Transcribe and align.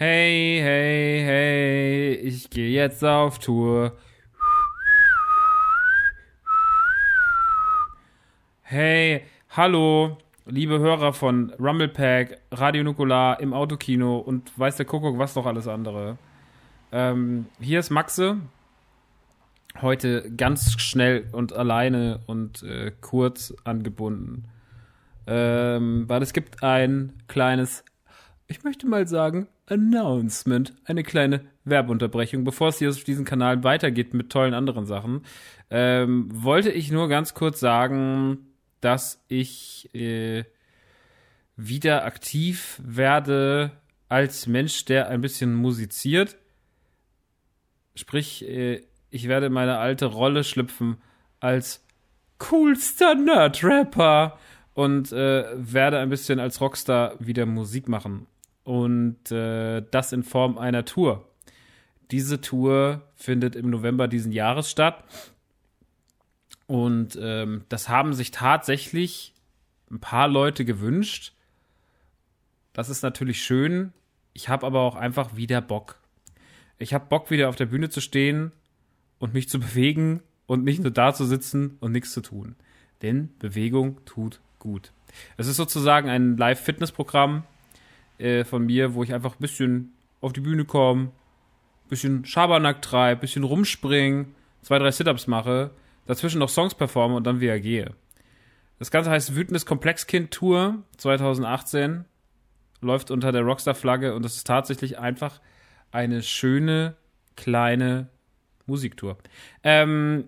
Hey, 0.00 0.60
hey, 0.62 1.24
hey, 1.24 2.14
ich 2.14 2.50
gehe 2.50 2.70
jetzt 2.70 3.04
auf 3.04 3.40
Tour. 3.40 3.96
Hey, 8.62 9.24
hallo, 9.48 10.16
liebe 10.46 10.78
Hörer 10.78 11.12
von 11.12 11.52
Rumblepack, 11.58 12.38
Radio 12.52 12.84
Nukular 12.84 13.40
im 13.40 13.52
Autokino 13.52 14.18
und 14.18 14.56
weiß 14.56 14.76
der 14.76 14.86
Kuckuck, 14.86 15.18
was 15.18 15.34
noch 15.34 15.46
alles 15.46 15.66
andere. 15.66 16.16
Ähm, 16.92 17.46
hier 17.58 17.80
ist 17.80 17.90
Maxe. 17.90 18.38
Heute 19.82 20.30
ganz 20.32 20.80
schnell 20.80 21.26
und 21.32 21.52
alleine 21.54 22.20
und 22.28 22.62
äh, 22.62 22.92
kurz 23.00 23.52
angebunden. 23.64 24.44
Ähm, 25.26 26.08
weil 26.08 26.22
es 26.22 26.32
gibt 26.32 26.62
ein 26.62 27.14
kleines, 27.26 27.84
ich 28.46 28.62
möchte 28.62 28.86
mal 28.86 29.08
sagen, 29.08 29.48
Announcement, 29.70 30.74
eine 30.84 31.02
kleine 31.02 31.44
Werbeunterbrechung, 31.64 32.44
bevor 32.44 32.68
es 32.68 32.78
hier 32.78 32.90
auf 32.90 33.04
diesem 33.04 33.24
Kanal 33.24 33.64
weitergeht 33.64 34.14
mit 34.14 34.30
tollen 34.30 34.54
anderen 34.54 34.86
Sachen. 34.86 35.22
Ähm, 35.70 36.28
wollte 36.32 36.70
ich 36.70 36.90
nur 36.90 37.08
ganz 37.08 37.34
kurz 37.34 37.60
sagen, 37.60 38.46
dass 38.80 39.22
ich 39.28 39.94
äh, 39.94 40.44
wieder 41.56 42.04
aktiv 42.04 42.80
werde 42.82 43.72
als 44.08 44.46
Mensch, 44.46 44.84
der 44.84 45.08
ein 45.08 45.20
bisschen 45.20 45.54
musiziert. 45.54 46.36
Sprich, 47.94 48.48
äh, 48.48 48.82
ich 49.10 49.28
werde 49.28 49.50
meine 49.50 49.78
alte 49.78 50.06
Rolle 50.06 50.44
schlüpfen 50.44 50.96
als 51.40 51.84
coolster 52.38 53.14
Nerd-Rapper 53.14 54.38
und 54.74 55.12
äh, 55.12 55.44
werde 55.54 55.98
ein 55.98 56.08
bisschen 56.08 56.38
als 56.38 56.60
Rockstar 56.60 57.14
wieder 57.18 57.46
Musik 57.46 57.88
machen. 57.88 58.26
Und 59.08 59.32
äh, 59.32 59.82
das 59.90 60.12
in 60.12 60.22
Form 60.22 60.58
einer 60.58 60.84
Tour. 60.84 61.26
Diese 62.10 62.42
Tour 62.42 63.02
findet 63.16 63.56
im 63.56 63.70
November 63.70 64.06
diesen 64.06 64.32
Jahres 64.32 64.70
statt. 64.70 65.02
Und 66.66 67.18
ähm, 67.20 67.64
das 67.70 67.88
haben 67.88 68.12
sich 68.12 68.30
tatsächlich 68.30 69.32
ein 69.90 69.98
paar 69.98 70.28
Leute 70.28 70.66
gewünscht. 70.66 71.32
Das 72.74 72.90
ist 72.90 73.02
natürlich 73.02 73.42
schön. 73.42 73.94
Ich 74.34 74.50
habe 74.50 74.66
aber 74.66 74.80
auch 74.80 74.94
einfach 74.94 75.36
wieder 75.36 75.62
Bock. 75.62 75.98
Ich 76.76 76.92
habe 76.92 77.06
Bock, 77.06 77.30
wieder 77.30 77.48
auf 77.48 77.56
der 77.56 77.66
Bühne 77.66 77.88
zu 77.88 78.02
stehen 78.02 78.52
und 79.18 79.32
mich 79.32 79.48
zu 79.48 79.58
bewegen 79.58 80.22
und 80.46 80.64
nicht 80.64 80.82
nur 80.82 80.90
da 80.90 81.14
zu 81.14 81.24
sitzen 81.24 81.78
und 81.80 81.92
nichts 81.92 82.12
zu 82.12 82.20
tun. 82.20 82.56
Denn 83.00 83.30
Bewegung 83.38 84.04
tut 84.04 84.40
gut. 84.58 84.92
Es 85.38 85.46
ist 85.46 85.56
sozusagen 85.56 86.10
ein 86.10 86.36
Live-Fitness-Programm 86.36 87.44
äh, 88.18 88.44
von 88.44 88.66
mir, 88.66 88.94
wo 88.94 89.02
ich 89.02 89.14
einfach 89.14 89.34
ein 89.34 89.40
bisschen 89.40 89.92
auf 90.20 90.32
die 90.32 90.40
Bühne 90.40 90.64
komme, 90.64 91.04
ein 91.04 91.88
bisschen 91.88 92.24
Schabernack 92.24 92.82
treibe, 92.82 93.18
ein 93.18 93.20
bisschen 93.20 93.44
rumspringen, 93.44 94.34
zwei, 94.62 94.78
drei 94.78 94.90
Sit-Ups 94.90 95.26
mache, 95.26 95.70
dazwischen 96.06 96.38
noch 96.38 96.48
Songs 96.48 96.74
performe 96.74 97.14
und 97.14 97.26
dann 97.26 97.40
wieder 97.40 97.58
gehe. 97.60 97.94
Das 98.78 98.90
Ganze 98.90 99.10
heißt 99.10 99.34
Wütendes 99.34 99.66
Komplexkind 99.66 100.30
Tour 100.30 100.82
2018, 100.98 102.04
läuft 102.80 103.10
unter 103.10 103.32
der 103.32 103.42
Rockstar-Flagge 103.42 104.14
und 104.14 104.24
es 104.24 104.36
ist 104.36 104.46
tatsächlich 104.46 104.98
einfach 104.98 105.40
eine 105.90 106.22
schöne, 106.22 106.96
kleine 107.36 108.08
Musiktour. 108.66 109.18
Ähm, 109.64 110.24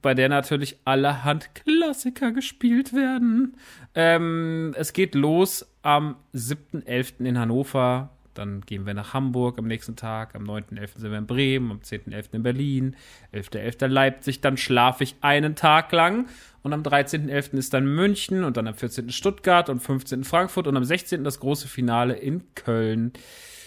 bei 0.00 0.14
der 0.14 0.28
natürlich 0.28 0.78
allerhand 0.84 1.54
Klassiker 1.54 2.32
gespielt 2.32 2.94
werden. 2.94 3.56
Ähm, 3.94 4.74
es 4.76 4.92
geht 4.92 5.14
los 5.14 5.66
am 5.82 6.16
7.11. 6.34 7.24
in 7.24 7.38
Hannover. 7.38 8.10
Dann 8.34 8.62
gehen 8.62 8.86
wir 8.86 8.94
nach 8.94 9.12
Hamburg 9.12 9.58
am 9.58 9.66
nächsten 9.66 9.94
Tag. 9.94 10.34
Am 10.34 10.44
9.11. 10.44 10.98
sind 10.98 11.10
wir 11.10 11.18
in 11.18 11.26
Bremen. 11.26 11.70
Am 11.70 11.80
10.11. 11.80 12.32
in 12.32 12.42
Berlin. 12.42 12.96
11.11. 13.34 13.88
Leipzig. 13.88 14.40
Dann 14.40 14.56
schlafe 14.56 15.04
ich 15.04 15.16
einen 15.20 15.54
Tag 15.54 15.92
lang. 15.92 16.28
Und 16.62 16.72
am 16.72 16.82
13.11. 16.82 17.58
ist 17.58 17.74
dann 17.74 17.84
München. 17.84 18.44
Und 18.44 18.56
dann 18.56 18.66
am 18.66 18.74
14. 18.74 19.10
Stuttgart. 19.10 19.68
Und 19.68 19.80
15. 19.80 20.24
Frankfurt. 20.24 20.66
Und 20.66 20.78
am 20.78 20.84
16. 20.84 21.24
das 21.24 21.40
große 21.40 21.68
Finale 21.68 22.14
in 22.14 22.54
Köln. 22.54 23.12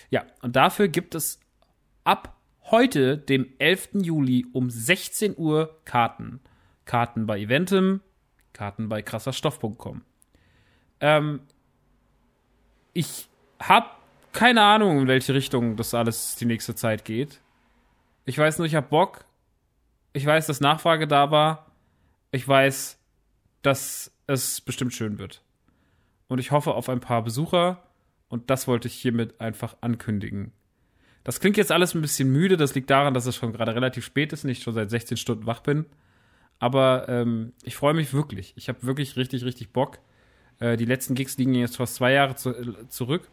Ja, 0.10 0.26
und 0.42 0.56
dafür 0.56 0.88
gibt 0.88 1.14
es 1.14 1.40
ab 2.04 2.35
heute, 2.72 3.18
dem 3.18 3.48
11. 3.60 3.90
Juli 3.94 4.46
um 4.54 4.70
16 4.70 5.38
Uhr 5.38 5.80
Karten. 5.86 6.40
Karten 6.86 7.26
bei 7.26 7.40
Eventim, 7.40 8.02
Karten 8.54 8.90
bei 8.90 9.02
krasserstoff.com. 9.02 10.02
Ähm, 11.00 11.42
ich 12.94 13.28
habe 13.60 13.88
keine 14.32 14.64
Ahnung, 14.64 15.00
in 15.00 15.08
welche 15.08 15.34
Richtung 15.34 15.78
das 15.78 15.94
alles 15.94 16.36
die 16.36 16.46
nächste 16.46 16.76
Zeit 16.76 17.06
geht. 17.06 17.40
Ich 18.26 18.38
weiß 18.38 18.58
nur, 18.58 18.68
ich 18.68 18.76
habe 18.76 18.88
Bock. 18.88 19.26
Ich 20.14 20.26
weiß, 20.26 20.48
dass 20.48 20.60
Nachfrage 20.60 21.08
da 21.08 21.32
war. 21.32 21.72
Ich 22.32 22.46
weiß, 22.46 23.00
dass 23.62 24.12
es 24.28 24.60
bestimmt 24.62 24.94
schön 24.94 25.20
wird. 25.20 25.42
Und 26.28 26.40
ich 26.40 26.52
hoffe 26.52 26.74
auf 26.74 26.90
ein 26.90 27.00
paar 27.00 27.24
Besucher. 27.24 27.82
Und 28.28 28.50
das 28.50 28.68
wollte 28.68 28.88
ich 28.88 28.96
hiermit 28.96 29.40
einfach 29.40 29.78
ankündigen. 29.82 30.52
Das 31.26 31.40
klingt 31.40 31.58
jetzt 31.58 31.72
alles 31.72 31.96
ein 31.96 32.02
bisschen 32.02 32.32
müde. 32.32 32.56
Das 32.56 32.76
liegt 32.76 32.90
daran, 32.90 33.14
dass 33.14 33.26
es 33.26 33.36
schon 33.36 33.52
gerade 33.52 33.76
relativ 33.76 34.06
spät 34.06 34.32
ist 34.32 34.46
und 34.46 34.52
ich 34.52 34.64
schon 34.64 34.76
seit 34.76 34.92
16 34.92 35.18
Stunden 35.18 35.48
wach 35.48 35.60
bin. 35.60 35.86
Aber 36.60 37.10
ähm, 37.10 37.52
ich 37.64 37.76
freue 37.76 37.96
mich 37.96 38.14
wirklich. 38.14 38.54
Ich 38.56 38.70
habe 38.70 38.84
wirklich 38.84 39.18
richtig, 39.18 39.44
richtig 39.44 39.74
Bock. 39.74 39.98
Äh, 40.60 40.78
die 40.78 40.86
letzten 40.86 41.16
Gigs 41.16 41.38
liegen 41.38 41.54
jetzt 41.56 41.78
fast 41.78 41.96
zwei 41.96 42.14
Jahre 42.14 42.36
zu, 42.36 42.52
äh, 42.52 42.88
zurück. 42.88 43.30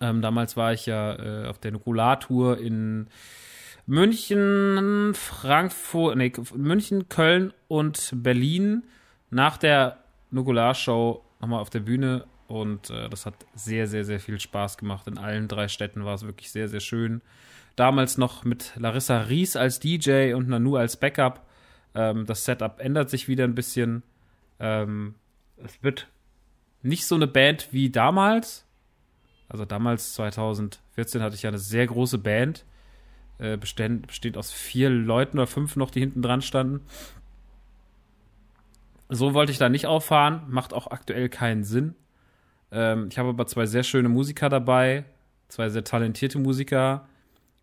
Ähm, 0.00 0.22
damals 0.22 0.56
war 0.56 0.72
ich 0.72 0.86
ja 0.86 1.44
äh, 1.44 1.46
auf 1.46 1.58
der 1.58 1.70
Nukular-Tour 1.70 2.58
in 2.58 3.06
München, 3.86 5.12
Frankfurt, 5.14 6.16
nee, 6.16 6.32
München, 6.54 7.08
Köln 7.08 7.54
und 7.68 8.10
Berlin. 8.12 8.82
Nach 9.30 9.56
der 9.56 9.98
Nukular-Show 10.32 11.24
nochmal 11.40 11.60
auf 11.60 11.70
der 11.70 11.80
Bühne 11.80 12.26
und 12.50 12.90
äh, 12.90 13.08
das 13.08 13.26
hat 13.26 13.34
sehr, 13.54 13.86
sehr, 13.86 14.04
sehr 14.04 14.18
viel 14.18 14.40
Spaß 14.40 14.76
gemacht. 14.76 15.06
In 15.06 15.18
allen 15.18 15.46
drei 15.46 15.68
Städten 15.68 16.04
war 16.04 16.14
es 16.14 16.26
wirklich 16.26 16.50
sehr, 16.50 16.68
sehr 16.68 16.80
schön. 16.80 17.22
Damals 17.76 18.18
noch 18.18 18.42
mit 18.42 18.72
Larissa 18.76 19.20
Ries 19.20 19.54
als 19.54 19.78
DJ 19.78 20.34
und 20.34 20.48
Nanu 20.48 20.74
als 20.74 20.96
Backup. 20.96 21.46
Ähm, 21.94 22.26
das 22.26 22.44
Setup 22.44 22.80
ändert 22.80 23.08
sich 23.08 23.28
wieder 23.28 23.44
ein 23.44 23.54
bisschen. 23.54 24.02
Ähm, 24.58 25.14
es 25.58 25.80
wird 25.80 26.08
nicht 26.82 27.06
so 27.06 27.14
eine 27.14 27.28
Band 27.28 27.68
wie 27.70 27.88
damals. 27.88 28.66
Also 29.48 29.64
damals, 29.64 30.14
2014, 30.14 31.22
hatte 31.22 31.36
ich 31.36 31.42
ja 31.42 31.50
eine 31.50 31.58
sehr 31.58 31.86
große 31.86 32.18
Band. 32.18 32.64
Äh, 33.38 33.58
besteht 33.58 34.36
aus 34.36 34.50
vier 34.50 34.90
Leuten 34.90 35.38
oder 35.38 35.46
fünf 35.46 35.76
noch, 35.76 35.92
die 35.92 36.00
hinten 36.00 36.22
dran 36.22 36.42
standen. 36.42 36.80
So 39.08 39.34
wollte 39.34 39.52
ich 39.52 39.58
da 39.58 39.68
nicht 39.68 39.86
auffahren. 39.86 40.42
Macht 40.48 40.74
auch 40.74 40.88
aktuell 40.88 41.28
keinen 41.28 41.62
Sinn. 41.62 41.94
Ähm, 42.72 43.08
ich 43.10 43.18
habe 43.18 43.30
aber 43.30 43.46
zwei 43.46 43.66
sehr 43.66 43.82
schöne 43.82 44.08
Musiker 44.08 44.48
dabei, 44.48 45.04
zwei 45.48 45.68
sehr 45.68 45.84
talentierte 45.84 46.38
Musiker. 46.38 47.08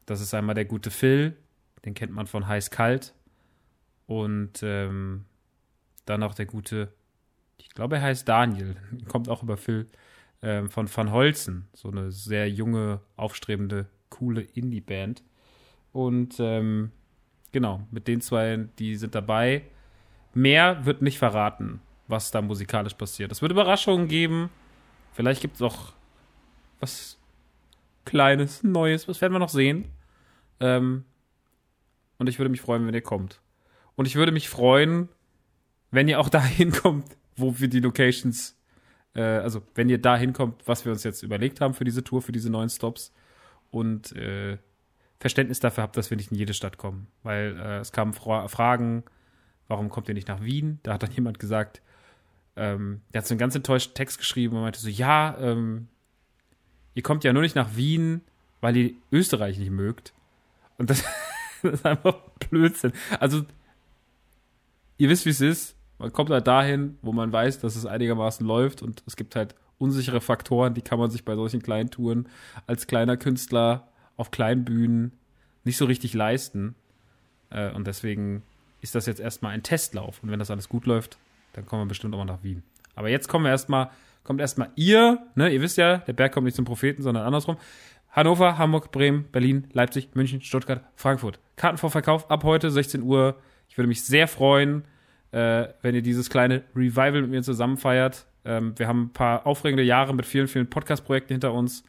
Das 0.06 0.22
ist 0.22 0.34
einmal 0.34 0.56
der 0.56 0.66
gute 0.66 0.92
Phil, 0.92 1.36
den 1.86 1.94
kennt 1.94 2.14
man 2.14 2.28
von 2.28 2.48
Heiß 2.48 2.72
Kalt. 2.72 3.14
Und 4.06 4.64
ähm, 4.64 5.26
dann 6.06 6.24
auch 6.24 6.34
der 6.34 6.46
gute, 6.46 6.94
ich 7.58 7.70
glaube, 7.70 7.98
er 7.98 8.02
heißt 8.04 8.28
Daniel, 8.28 8.76
kommt 9.08 9.30
auch 9.30 9.44
über 9.44 9.58
Phil, 9.58 9.88
ähm, 10.42 10.70
von 10.70 10.88
Van 10.94 11.12
Holzen. 11.12 11.68
So 11.74 11.90
eine 11.90 12.12
sehr 12.12 12.50
junge, 12.50 13.02
aufstrebende, 13.16 13.88
coole 14.10 14.42
Indie-Band. 14.42 15.24
Und 15.92 16.36
ähm, 16.40 16.92
genau, 17.52 17.82
mit 17.92 18.08
den 18.08 18.22
zwei, 18.22 18.68
die 18.80 18.96
sind 18.96 19.16
dabei. 19.16 19.64
Mehr 20.34 20.86
wird 20.86 21.02
nicht 21.02 21.18
verraten, 21.18 21.82
was 22.08 22.32
da 22.32 22.42
musikalisch 22.42 22.94
passiert. 22.94 23.32
Es 23.32 23.42
wird 23.42 23.52
Überraschungen 23.52 24.08
geben. 24.08 24.50
Vielleicht 25.18 25.42
gibt 25.42 25.56
es 25.56 25.64
auch 25.64 25.94
was 26.80 27.18
Kleines, 28.06 28.62
Neues, 28.62 29.08
was 29.08 29.20
werden 29.20 29.34
wir 29.34 29.40
noch 29.40 29.50
sehen. 29.50 29.86
Ähm, 30.60 31.06
und 32.20 32.30
ich 32.30 32.38
würde 32.38 32.52
mich 32.52 32.62
freuen, 32.62 32.86
wenn 32.86 32.94
ihr 32.94 33.02
kommt. 33.02 33.42
Und 33.96 34.06
ich 34.06 34.16
würde 34.16 34.32
mich 34.32 34.48
freuen, 34.48 35.10
wenn 35.90 36.08
ihr 36.08 36.20
auch 36.20 36.30
dahin 36.40 36.72
kommt, 36.72 37.18
wo 37.36 37.60
wir 37.60 37.68
die 37.68 37.80
Locations, 37.80 38.56
äh, 39.16 39.24
also 39.24 39.64
wenn 39.74 39.90
ihr 39.90 40.00
dahin 40.00 40.34
kommt, 40.34 40.68
was 40.68 40.86
wir 40.86 40.92
uns 40.92 41.04
jetzt 41.04 41.24
überlegt 41.24 41.62
haben 41.62 41.74
für 41.74 41.84
diese 41.84 42.04
Tour, 42.04 42.22
für 42.22 42.32
diese 42.32 42.52
neuen 42.52 42.70
Stops. 42.70 43.12
Und 43.72 44.16
äh, 44.16 44.60
Verständnis 45.20 45.60
dafür 45.60 45.82
habt, 45.82 45.98
dass 45.98 46.12
wir 46.12 46.18
nicht 46.18 46.30
in 46.30 46.38
jede 46.38 46.54
Stadt 46.54 46.78
kommen. 46.78 47.08
Weil 47.24 47.60
äh, 47.60 47.80
es 47.80 47.92
kamen 47.92 48.14
Fra 48.14 48.48
Fragen, 48.50 49.04
warum 49.68 49.90
kommt 49.90 50.10
ihr 50.10 50.14
nicht 50.14 50.28
nach 50.28 50.44
Wien? 50.44 50.80
Da 50.84 50.94
hat 50.94 51.02
dann 51.02 51.12
jemand 51.12 51.40
gesagt, 51.40 51.82
ähm, 52.58 53.02
der 53.14 53.20
hat 53.20 53.28
so 53.28 53.34
einen 53.34 53.40
ganz 53.40 53.56
enttäuschten 53.56 53.94
Text 53.94 54.18
geschrieben 54.18 54.56
und 54.56 54.64
meinte 54.64 54.80
so, 54.80 54.90
ja, 54.90 55.38
ähm, 55.40 55.88
ihr 56.96 57.04
kommt 57.04 57.24
ja 57.24 57.32
nur 57.32 57.44
nicht 57.44 57.56
nach 57.56 57.76
Wien, 57.76 58.22
weil 58.60 58.76
ihr 58.76 58.92
Österreich 59.12 59.60
nicht 59.60 59.72
mögt. 59.72 60.14
Und 60.78 60.90
das, 60.90 61.04
das 61.62 61.74
ist 61.76 61.86
einfach 61.86 62.16
Blödsinn. 62.50 62.94
Also, 63.20 63.46
ihr 64.98 65.10
wisst, 65.10 65.26
wie 65.26 65.30
es 65.30 65.42
ist. 65.42 65.76
Man 66.00 66.12
kommt 66.12 66.30
halt 66.30 66.46
dahin, 66.48 66.98
wo 67.02 67.12
man 67.12 67.32
weiß, 67.32 67.60
dass 67.60 67.76
es 67.76 67.86
einigermaßen 67.86 68.46
läuft 68.46 68.84
und 68.84 69.04
es 69.08 69.16
gibt 69.16 69.36
halt 69.36 69.56
unsichere 69.80 70.22
Faktoren, 70.22 70.74
die 70.74 70.82
kann 70.82 71.00
man 71.00 71.12
sich 71.12 71.26
bei 71.26 71.36
solchen 71.36 71.62
kleinen 71.62 71.90
Touren 71.90 72.28
als 72.66 72.88
kleiner 72.88 73.18
Künstler 73.18 73.88
auf 74.16 74.32
kleinen 74.32 74.66
Bühnen 74.66 75.12
nicht 75.64 75.78
so 75.78 75.86
richtig 75.86 76.14
leisten. 76.14 76.76
Äh, 77.50 77.72
und 77.72 77.88
deswegen 77.88 78.44
ist 78.82 78.96
das 78.96 79.06
jetzt 79.06 79.20
erstmal 79.20 79.54
ein 79.54 79.64
Testlauf. 79.64 80.22
Und 80.24 80.32
wenn 80.32 80.40
das 80.40 80.52
alles 80.52 80.70
gut 80.70 80.86
läuft, 80.86 81.18
dann 81.58 81.66
kommen 81.66 81.82
wir 81.82 81.88
bestimmt 81.88 82.14
auch 82.14 82.20
mal 82.20 82.26
nach 82.26 82.44
Wien. 82.44 82.62
Aber 82.94 83.10
jetzt 83.10 83.28
kommen 83.28 83.46
wir 83.46 83.50
erstmal, 83.50 83.90
kommt 84.24 84.40
erstmal 84.40 84.70
ihr, 84.76 85.26
ne, 85.34 85.50
ihr 85.50 85.60
wisst 85.60 85.78
ja, 85.78 85.98
der 85.98 86.14
Berg 86.14 86.32
kommt 86.32 86.46
nicht 86.46 86.56
zum 86.56 86.66
Propheten, 86.66 87.02
sondern 87.02 87.26
andersrum. 87.26 87.58
Hannover, 88.12 88.60
Hamburg, 88.60 88.92
Bremen, 88.92 89.26
Berlin, 89.32 89.68
Leipzig, 89.74 90.10
München, 90.14 90.42
Stuttgart, 90.42 90.84
Frankfurt. 90.96 91.40
Kartenvorverkauf 91.56 92.30
ab 92.30 92.44
heute 92.44 92.70
16 92.70 93.02
Uhr. 93.02 93.38
Ich 93.70 93.78
würde 93.78 93.88
mich 93.88 94.04
sehr 94.04 94.28
freuen, 94.28 94.84
äh, 95.32 95.70
wenn 95.82 95.96
ihr 95.96 96.04
dieses 96.04 96.30
kleine 96.30 96.64
Revival 96.76 97.24
mit 97.24 97.32
mir 97.32 97.42
zusammen 97.42 97.78
feiert. 97.78 98.28
Ähm, 98.46 98.78
wir 98.78 98.88
haben 98.88 99.06
ein 99.06 99.14
paar 99.14 99.48
aufregende 99.48 99.84
Jahre 99.84 100.14
mit 100.14 100.28
vielen, 100.28 100.48
vielen 100.48 100.70
Podcast-Projekten 100.70 101.34
hinter 101.34 101.54
uns. 101.54 101.84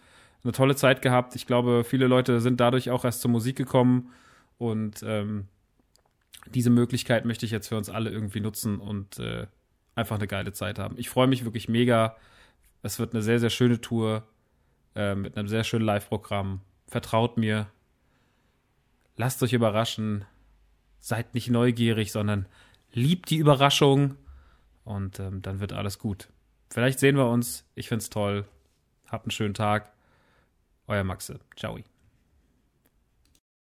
Eine 0.44 0.52
tolle 0.52 0.76
Zeit 0.76 1.02
gehabt. 1.02 1.36
Ich 1.36 1.46
glaube, 1.46 1.84
viele 1.84 2.06
Leute 2.06 2.40
sind 2.40 2.58
dadurch 2.58 2.90
auch 2.90 3.04
erst 3.04 3.20
zur 3.20 3.30
Musik 3.30 3.56
gekommen. 3.56 4.12
Und 4.56 5.02
ähm, 5.02 5.46
diese 6.46 6.70
Möglichkeit 6.70 7.26
möchte 7.26 7.44
ich 7.44 7.52
jetzt 7.52 7.68
für 7.68 7.76
uns 7.76 7.90
alle 7.90 8.08
irgendwie 8.08 8.40
nutzen 8.40 8.78
und 8.78 9.18
äh, 9.18 9.46
einfach 9.98 10.16
eine 10.16 10.28
geile 10.28 10.52
Zeit 10.52 10.78
haben. 10.78 10.96
Ich 10.98 11.10
freue 11.10 11.26
mich 11.26 11.44
wirklich 11.44 11.68
mega. 11.68 12.16
Es 12.82 12.98
wird 12.98 13.12
eine 13.12 13.22
sehr, 13.22 13.40
sehr 13.40 13.50
schöne 13.50 13.80
Tour 13.80 14.26
äh, 14.94 15.14
mit 15.14 15.36
einem 15.36 15.48
sehr 15.48 15.64
schönen 15.64 15.84
Live-Programm. 15.84 16.60
Vertraut 16.86 17.36
mir. 17.36 17.66
Lasst 19.16 19.42
euch 19.42 19.52
überraschen. 19.52 20.24
Seid 21.00 21.34
nicht 21.34 21.50
neugierig, 21.50 22.12
sondern 22.12 22.46
liebt 22.92 23.30
die 23.30 23.36
Überraschung. 23.36 24.16
Und 24.84 25.20
ähm, 25.20 25.42
dann 25.42 25.60
wird 25.60 25.72
alles 25.72 25.98
gut. 25.98 26.28
Vielleicht 26.70 26.98
sehen 26.98 27.16
wir 27.16 27.28
uns. 27.28 27.68
Ich 27.74 27.88
find's 27.88 28.08
toll. 28.08 28.46
Habt 29.06 29.24
einen 29.24 29.32
schönen 29.32 29.54
Tag. 29.54 29.92
Euer 30.86 31.04
Maxe. 31.04 31.40
Ciao. 31.56 31.78